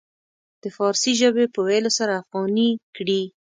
د 0.61 0.63
فارسي 0.75 1.11
ژبې 1.21 1.45
په 1.53 1.59
ويلو 1.67 1.91
سره 1.97 2.11
افغاني 2.21 2.69
کړي. 2.95 3.23